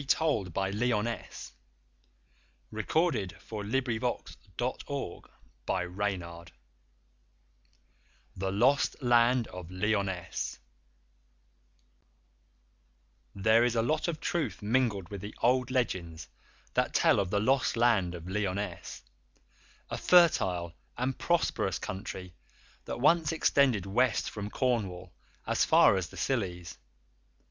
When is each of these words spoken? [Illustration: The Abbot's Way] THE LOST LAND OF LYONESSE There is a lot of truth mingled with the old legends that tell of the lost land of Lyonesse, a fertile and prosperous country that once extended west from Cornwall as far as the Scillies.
[Illustration: 0.00 0.44
The 0.54 0.96
Abbot's 0.96 1.52
Way] 2.72 2.80
THE 2.80 3.32
LOST 8.50 9.02
LAND 9.02 9.46
OF 9.48 9.70
LYONESSE 9.70 10.58
There 13.34 13.62
is 13.64 13.76
a 13.76 13.82
lot 13.82 14.08
of 14.08 14.20
truth 14.20 14.62
mingled 14.62 15.10
with 15.10 15.20
the 15.20 15.34
old 15.42 15.70
legends 15.70 16.28
that 16.72 16.94
tell 16.94 17.20
of 17.20 17.28
the 17.28 17.38
lost 17.40 17.76
land 17.76 18.14
of 18.14 18.26
Lyonesse, 18.26 19.02
a 19.90 19.98
fertile 19.98 20.72
and 20.96 21.18
prosperous 21.18 21.78
country 21.78 22.32
that 22.86 22.98
once 23.00 23.32
extended 23.32 23.84
west 23.84 24.30
from 24.30 24.48
Cornwall 24.48 25.12
as 25.46 25.66
far 25.66 25.98
as 25.98 26.08
the 26.08 26.16
Scillies. 26.16 26.78